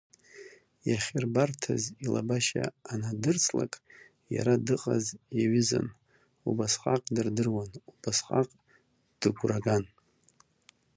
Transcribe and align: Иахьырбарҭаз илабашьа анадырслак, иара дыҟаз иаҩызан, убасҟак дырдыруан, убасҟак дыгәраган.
Иахьырбарҭаз 0.89 1.83
илабашьа 2.05 2.65
анадырслак, 2.91 3.73
иара 4.35 4.53
дыҟаз 4.65 5.05
иаҩызан, 5.37 5.87
убасҟак 6.49 7.03
дырдыруан, 7.15 7.71
убасҟак 7.91 8.49
дыгәраган. 9.19 9.83